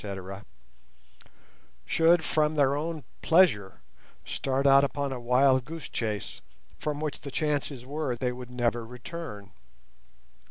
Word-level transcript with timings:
—should 1.85 2.23
from 2.25 2.55
their 2.55 2.75
own 2.75 3.03
pleasure 3.21 3.81
start 4.25 4.65
out 4.65 4.83
upon 4.83 5.13
a 5.13 5.19
wild 5.19 5.63
goose 5.63 5.87
chase, 5.87 6.41
from 6.79 6.99
which 6.99 7.21
the 7.21 7.29
chances 7.29 7.85
were 7.85 8.15
they 8.15 8.31
never 8.31 8.81
would 8.81 8.89
return. 8.89 9.51